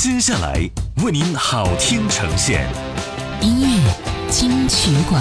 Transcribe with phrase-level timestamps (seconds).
[0.00, 0.56] 接下来
[1.04, 2.68] 为您好听呈现，
[3.42, 3.94] 音乐
[4.30, 5.20] 金曲馆。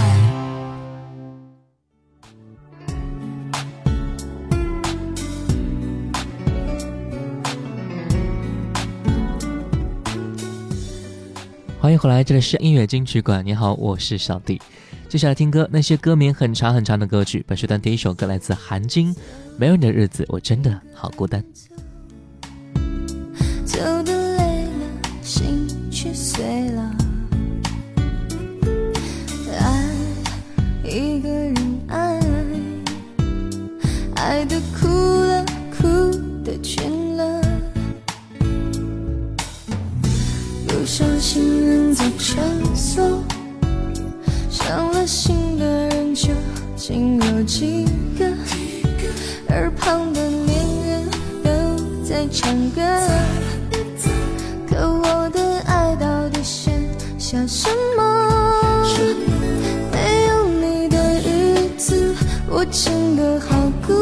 [11.82, 13.44] 欢迎回来，这里是音乐金曲馆。
[13.44, 14.62] 你好，我是小弟。
[15.10, 17.44] 接下来听歌，那些歌名很长很长的歌曲。
[17.48, 19.12] 本时段第一首歌来自韩晶，
[19.58, 21.44] 《没有你的日子我真的好孤单》。
[26.14, 26.90] 碎了，
[29.52, 29.90] 爱
[30.84, 31.56] 一个人，
[31.88, 32.20] 爱
[34.16, 35.44] 爱的哭了，
[35.78, 35.86] 哭
[36.44, 37.42] 的倦了，
[40.70, 42.42] 路上行人走穿
[42.76, 43.20] 梭，
[44.50, 46.30] 伤了心的人究
[46.76, 47.86] 竟有几
[48.18, 48.26] 个？
[49.50, 51.06] 耳旁的恋人
[51.44, 52.82] 都在唱歌。
[57.46, 58.04] 什么？
[59.92, 62.16] 没有你的日子，
[62.50, 63.94] 我真的好孤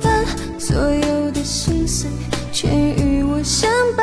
[0.00, 0.24] 单，
[0.58, 2.10] 所有的心碎
[2.50, 4.01] 全与我相伴。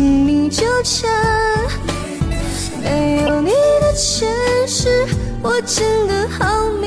[0.00, 1.10] 心里纠缠，
[2.82, 3.50] 没有你
[3.82, 4.26] 的城
[4.66, 5.06] 市，
[5.42, 6.79] 我真的好。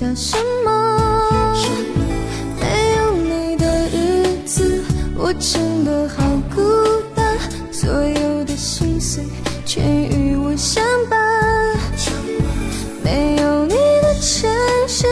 [0.00, 1.28] 想什么？
[2.58, 4.82] 没有你的日子，
[5.14, 6.22] 我真的好
[6.54, 6.62] 孤
[7.14, 7.36] 单。
[7.70, 9.22] 所有的心碎
[9.66, 11.18] 全与我相伴。
[13.04, 14.50] 没有你的城
[14.88, 15.06] 市，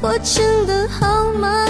[0.00, 1.67] 我真的好忙。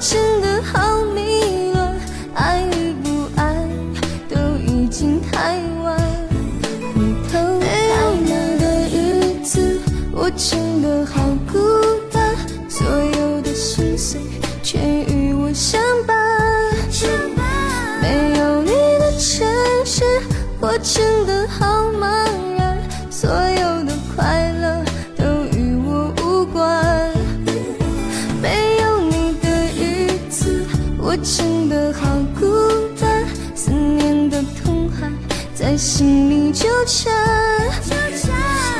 [0.00, 0.55] 真的。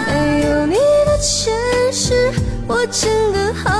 [0.09, 1.53] 没有你的前
[1.93, 2.31] 世，
[2.69, 3.75] 我真的好。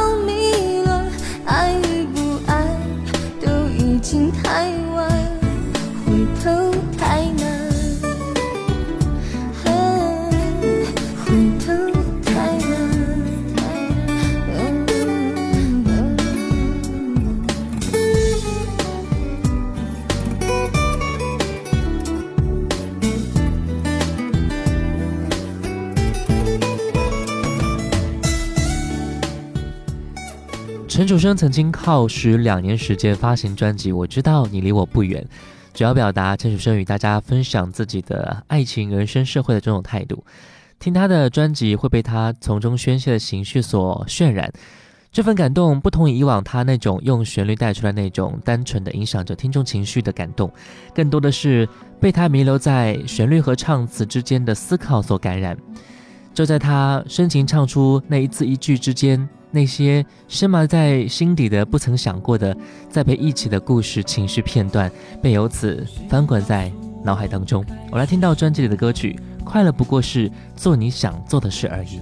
[31.09, 35.23] 陈楚生曾经耗时两年时间发行专辑《我知道你离我不远》，
[35.73, 40.25] 主要表达陈楚生与大家分享自己的爱情、人生、社会的这种态度。
[40.81, 44.53] 听他的专辑会被他从中宣泄的情绪所渲染，
[45.13, 50.53] 这份感动不同于以往他那种用旋律带出来那种单纯的影响着听众情绪的感动，
[50.93, 51.69] 更多的是
[52.01, 55.57] 被他弥留在旋律和唱词之间的思考所感染。
[56.35, 59.29] 就在他深情唱出那一字一句之间。
[59.57, 62.55] 那些深埋在心底的、不曾想过的、
[62.91, 64.93] 在陪一起的故事、情绪片段，
[65.23, 66.71] 被由此翻滚在
[67.03, 67.65] 脑海当中。
[67.91, 71.99] 我来听到专辑里的歌曲《快乐不过是做你想做的事而已》。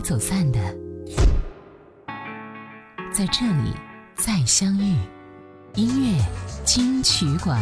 [0.00, 0.58] 走散的，
[3.12, 3.72] 在这里
[4.16, 4.96] 再相遇。
[5.74, 6.24] 音乐
[6.64, 7.58] 金曲馆。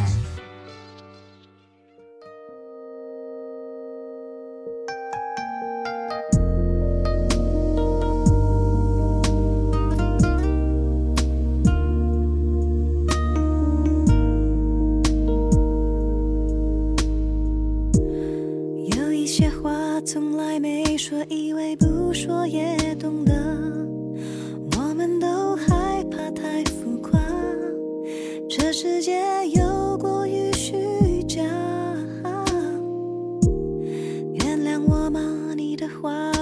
[22.19, 23.35] 说也懂得，
[24.79, 27.21] 我们都害怕太浮夸，
[28.49, 29.13] 这世界
[29.51, 31.43] 有过于虚假。
[34.33, 35.21] 原谅我吗？
[35.55, 36.36] 你的话。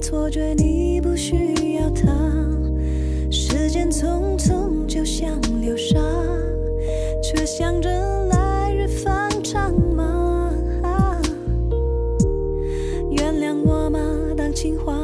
[0.00, 2.10] 错觉，你不需要他。
[3.30, 5.98] 时间匆匆，就像流沙，
[7.22, 7.90] 却想着
[8.26, 10.50] 来日方长吗？
[13.10, 14.00] 原谅我吗？
[14.36, 14.99] 当情话。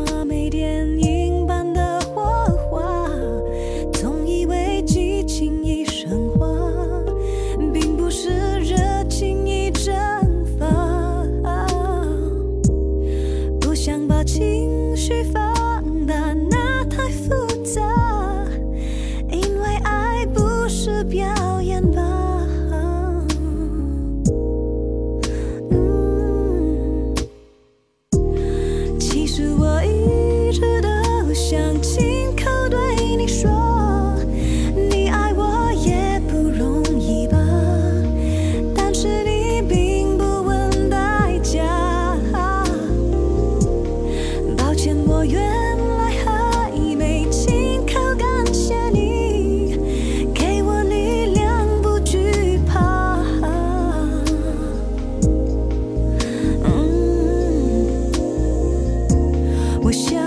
[59.87, 60.26] Wish I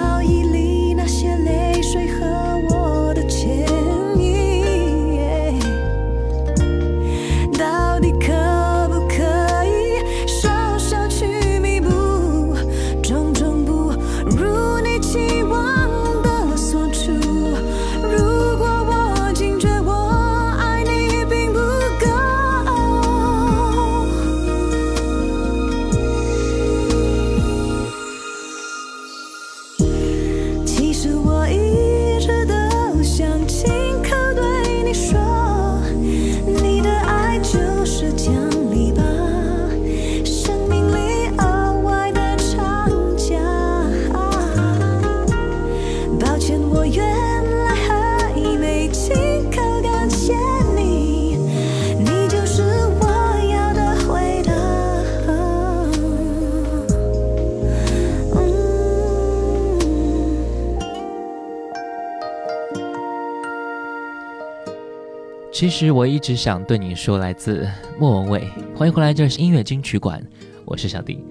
[65.59, 68.47] 其实我一直想对你说，来自莫文蔚。
[68.77, 70.25] 欢迎回来，这是音乐金曲馆，
[70.63, 71.21] 我是小迪。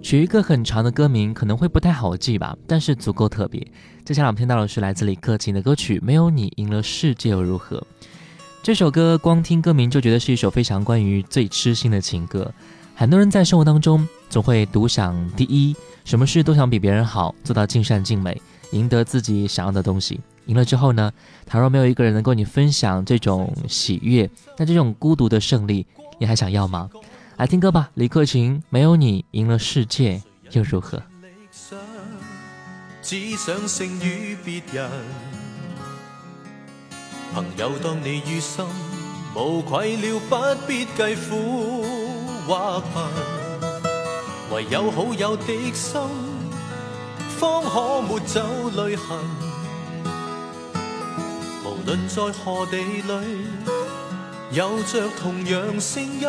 [0.00, 3.60] 取一个很长的歌名可能会不太好记吧，但是足够特别。
[4.02, 7.76] 接下来我们听到的是来自李克勤的歌曲《没有你赢了世界又如何》。
[8.62, 12.50] 这首歌光听歌名就觉得是一首非常关于最痴心的情歌。
[12.94, 15.76] 很多人在生活当中总会独享第一，
[16.06, 18.40] 什么事都想比别人好，做到尽善尽美。
[18.72, 20.20] 赢得自己想要的东西。
[20.46, 21.10] 赢了之后呢，
[21.46, 25.86] 倘若没有一个人能跟你分享这种喜悦，那这种孤独的胜利，
[26.18, 26.90] 你还想要吗？
[27.36, 30.20] 来听歌吧，李克勤，《没有你赢了世界
[30.52, 30.98] 又如何》。
[33.02, 34.88] 只想胜于别人，
[37.34, 38.64] 朋友，当你于心
[39.34, 40.36] 无愧了，不
[40.66, 41.84] 必计苦
[42.46, 43.80] 或贫。
[44.52, 46.29] 唯有好友的心
[47.40, 48.42] 方可抹走
[48.76, 49.16] 泪痕，
[51.64, 53.40] 无论在何地里，
[54.52, 56.20] 有着同样声音。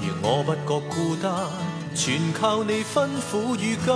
[0.00, 1.30] 如我不觉孤单，
[1.94, 3.94] 全靠你分苦与甘。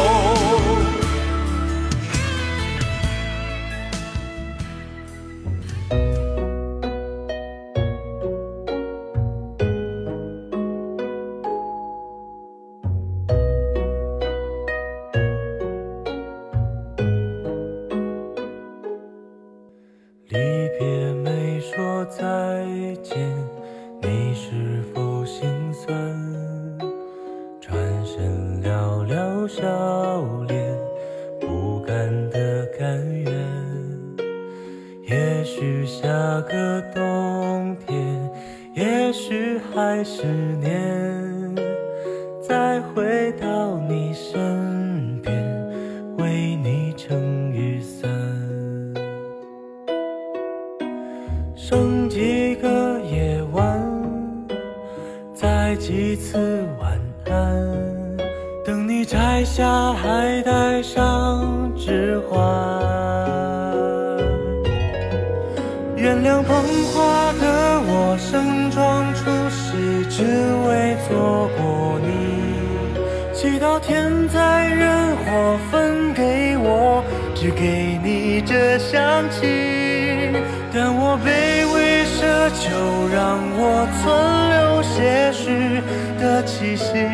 [73.41, 77.01] 祈祷天灾人祸分给我，
[77.33, 80.27] 只给你这香气。
[80.73, 82.75] 但我卑微奢求，
[83.15, 85.79] 让我存留些许
[86.21, 87.07] 的气息，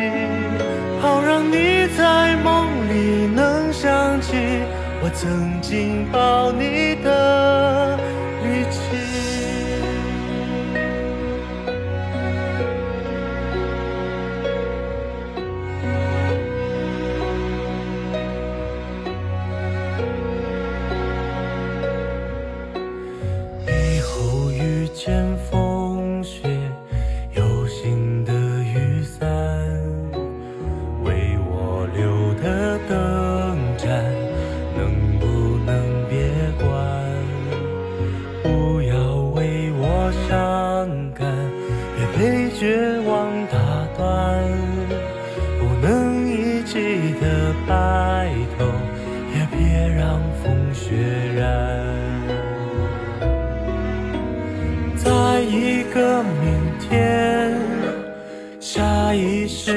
[1.00, 4.34] 好让你在梦里能想起
[5.04, 7.85] 我曾经抱你的。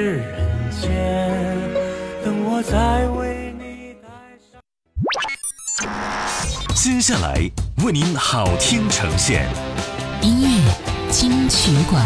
[0.02, 0.18] 人
[0.72, 0.90] 间，
[2.24, 3.98] 等我再为你
[6.74, 7.34] 接下来
[7.84, 9.50] 为您好听呈现，
[10.22, 10.74] 音乐
[11.12, 12.00] 金曲馆。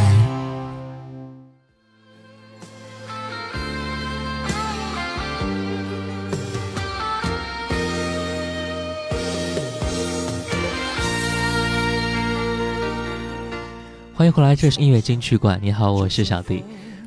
[14.15, 15.60] 欢迎回来，这是音乐金曲馆。
[15.62, 16.63] 你好，我是小弟。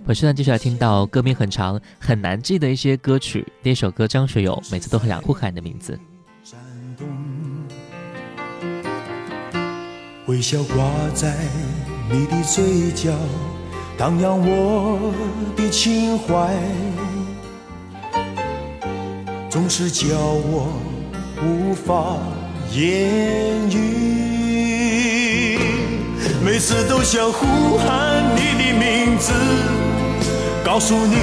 [0.08, 3.44] 我现在就是来听到歌名很长，很难记的一些歌曲。
[3.60, 5.98] 第一首歌，张学友，每次都很想呼喊你的名字。
[10.26, 11.34] 微笑挂在
[12.10, 13.10] 你的嘴角，
[13.98, 15.12] 荡漾我
[15.56, 16.54] 的情怀，
[19.50, 20.68] 总是叫我
[21.44, 22.16] 无法
[22.72, 24.45] 言语。
[26.46, 29.32] 每次都想呼喊你的名字，
[30.64, 31.16] 告诉你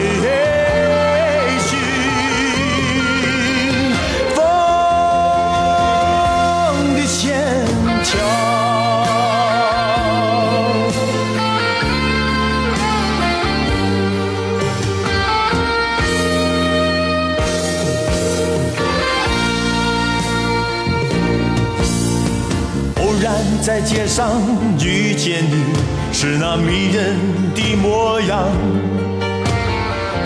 [23.62, 24.41] 在街上
[24.84, 25.63] 遇见你，
[26.12, 27.15] 是那迷人
[27.54, 28.47] 的模样。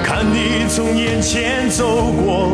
[0.05, 2.47] 看你从眼前走过，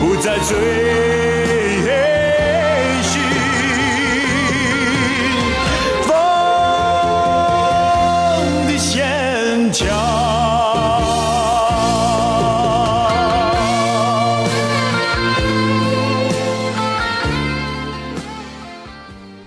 [0.00, 1.63] 不再追。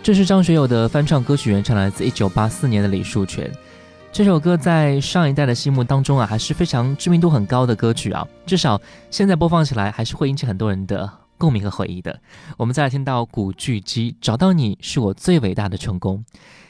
[0.08, 3.52] 这是张学友的翻唱歌曲，原唱来自一九八四年的李树泉。
[4.10, 12.18] 这首歌在上一代的心目当中啊，还是非常知名度很高的歌曲啊，至少现在播放起来还是会引起很多人的共鸣和回忆的。
[12.56, 16.24] 我们再来听到古巨基，《找到你是我最伟大的成功》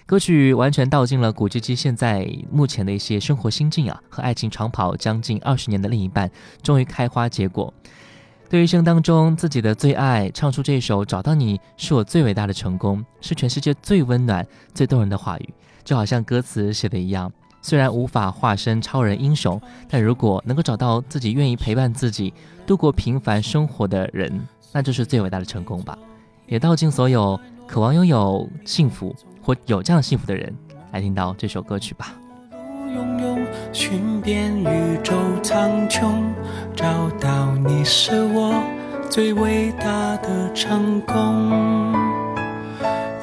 [0.07, 6.27] 歌曲，完全道尽了古巨基现在目前的一些生活心境啊，和爱情长跑将近二十年的另一半
[6.63, 7.71] 终于开花结果。
[8.49, 15.53] 对一生当中自己的最爱，唱出这首《找到你》是我最伟大的成功，是全世界最温暖、最动人的话语。
[15.83, 17.31] 就好像歌词写的一样，
[17.61, 22.33] 虽然无法化身超人英雄，但如果能够找到自己愿意陪伴自己
[22.65, 24.29] 度过平凡生活的人，
[24.71, 25.97] 那就是最伟大的成功吧。
[26.45, 30.53] 也道尽所有渴望拥有幸福或有这样幸福的人
[30.93, 32.13] 来听到这首歌曲吧。
[33.71, 36.03] 寻遍宇宙苍穹，
[36.75, 36.85] 找
[37.19, 38.53] 到你是我
[39.09, 41.93] 最伟大的成功。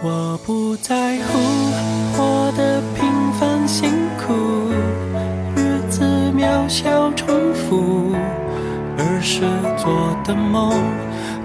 [0.02, 1.38] 我不在乎
[2.14, 3.04] 活得平
[3.38, 4.32] 凡辛苦，
[5.56, 6.02] 日子
[6.36, 8.12] 渺小重复，
[8.98, 9.42] 儿时
[9.76, 10.70] 做的梦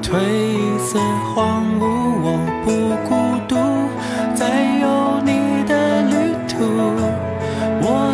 [0.02, 0.12] 褪
[0.80, 1.00] 色
[1.34, 1.84] 荒芜，
[2.24, 3.19] 我不顾。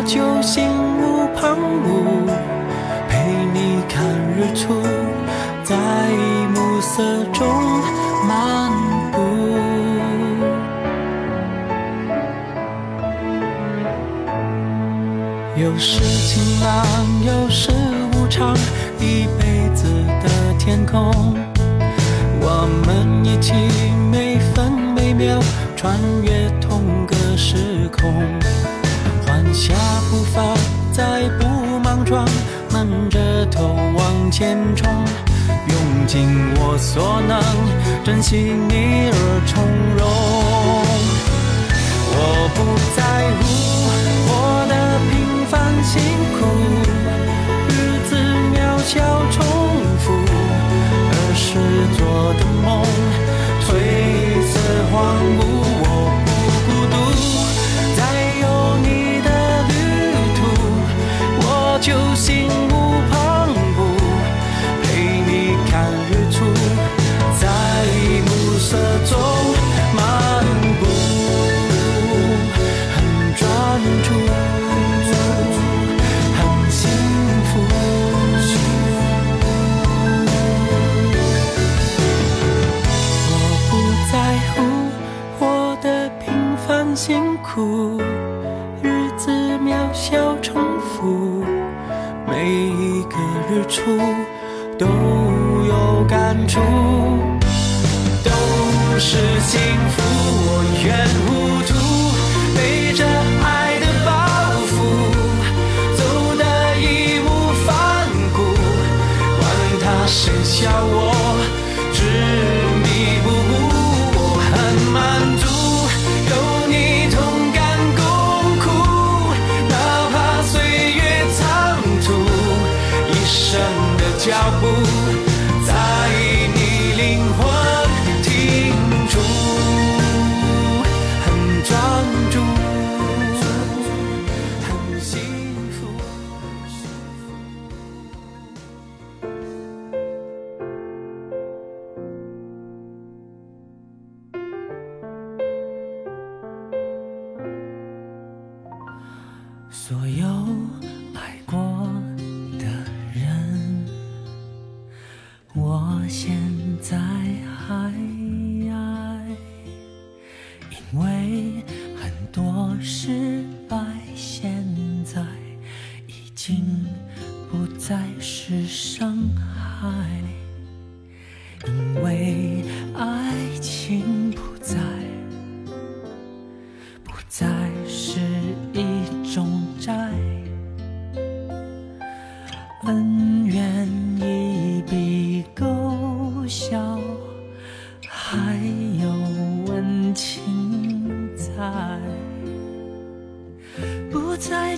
[0.06, 2.06] 就心无旁骛，
[3.08, 4.04] 陪你看
[4.36, 4.80] 日出，
[5.64, 5.74] 在
[6.54, 7.44] 暮色中
[8.24, 8.70] 漫
[9.10, 9.18] 步。
[15.60, 17.72] 有时晴朗，有时
[18.14, 18.56] 无常，
[19.00, 19.88] 一辈子
[20.22, 21.10] 的天空，
[22.38, 23.52] 我们一起
[24.12, 25.36] 每分每秒
[25.74, 28.14] 穿越同个时空。
[29.52, 29.74] 下
[30.10, 30.42] 步伐，
[30.92, 31.46] 再不
[31.80, 32.24] 莽撞，
[32.72, 34.88] 闷着头往前冲，
[35.48, 37.40] 用尽我所能，
[38.04, 39.64] 珍惜你而从
[39.96, 40.55] 容。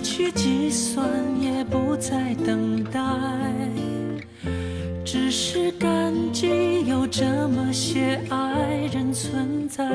[0.01, 1.07] 去计算，
[1.41, 3.01] 也不再等待，
[5.03, 9.85] 只是感激有这么些爱人存在，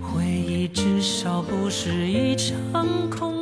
[0.00, 3.39] 回忆至少不是一场空。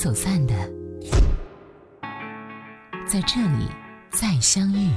[0.00, 0.54] 走散的，
[3.06, 3.66] 在这里
[4.10, 4.88] 再相遇。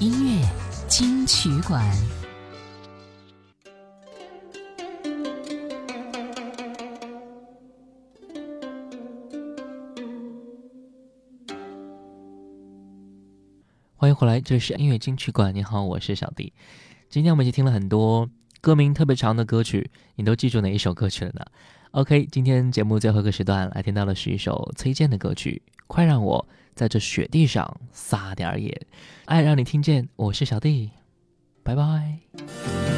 [0.00, 0.48] 音乐
[0.88, 1.78] 金曲馆，
[13.96, 15.54] 欢迎回来，这是音乐金曲馆。
[15.54, 16.54] 你好，我是小迪。
[17.10, 18.26] 今天我们已经听了很多
[18.62, 21.44] 歌名特别长的歌曲，你都记住哪一首歌曲了呢？
[21.96, 28.68] OK，今天节目最后一个时段来听到的是一首崔健的歌曲，《快让我在这雪地上撒点野》，
[29.24, 30.90] 爱让你听见，我是小弟，
[31.62, 32.95] 拜拜。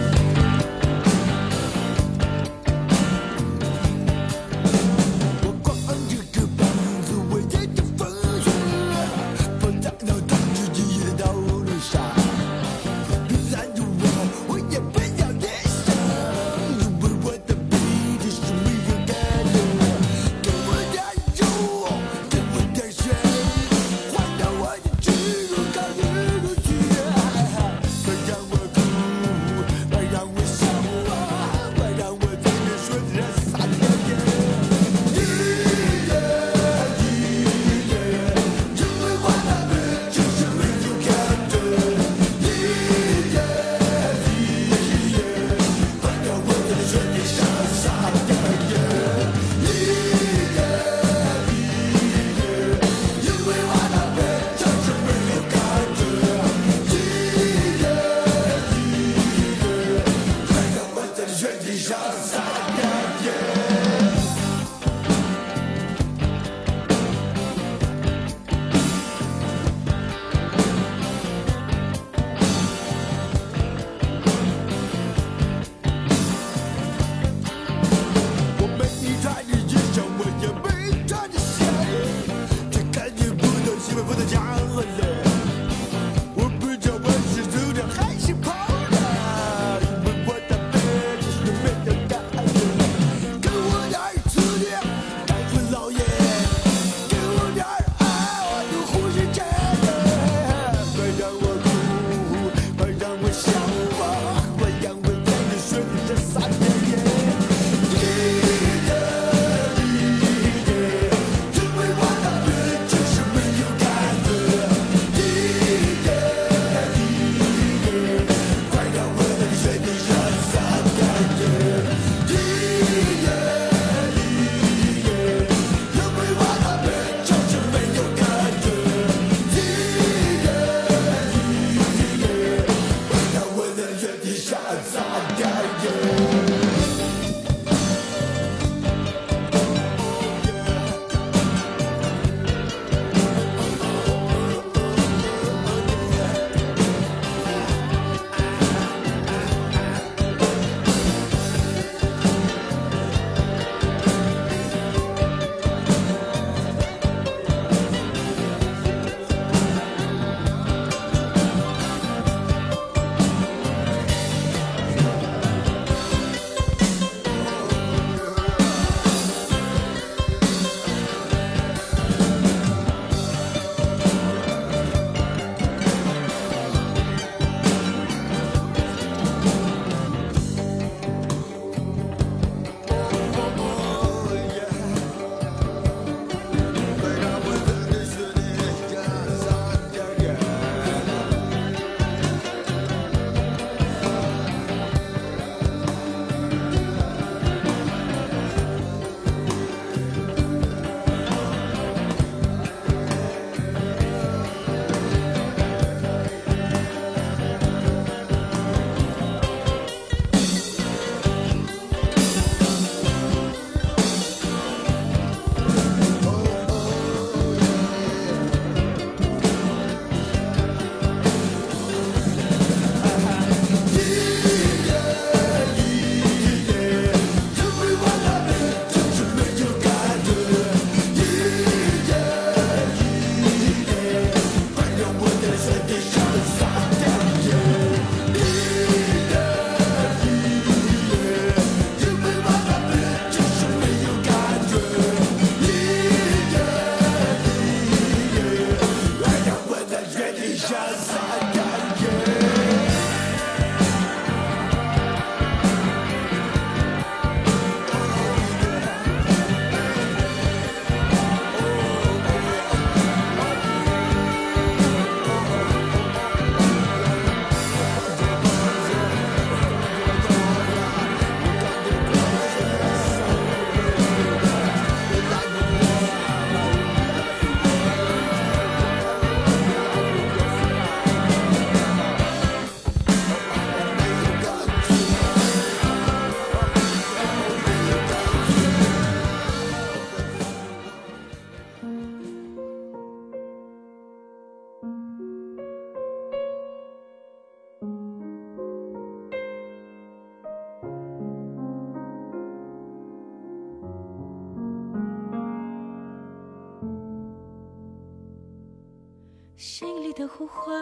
[310.19, 310.75] 的呼唤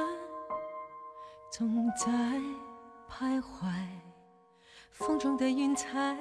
[1.53, 2.07] 总在
[3.07, 3.66] 徘徊，
[4.91, 6.16] 风中的云彩，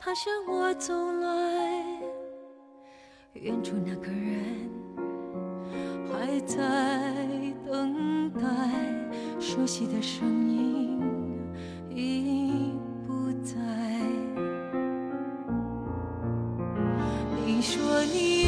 [0.00, 1.84] 它向我走来。
[3.34, 4.70] 远处那个人
[6.10, 6.56] 还在
[7.70, 8.40] 等待，
[9.38, 11.38] 熟悉的声音
[11.90, 12.72] 已
[13.06, 13.60] 不在。
[17.44, 18.43] 你说你。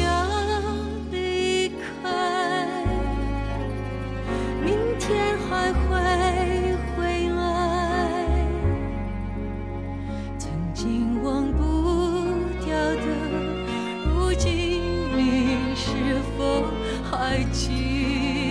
[17.09, 18.46] 还记？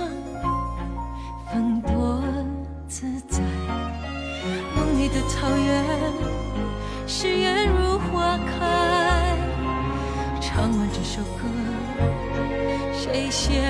[1.51, 2.23] 风多
[2.87, 3.41] 自在。
[4.77, 5.83] 梦里的草原，
[7.05, 9.35] 誓言如花开。
[10.39, 11.49] 唱完这首歌，
[12.93, 13.61] 谁先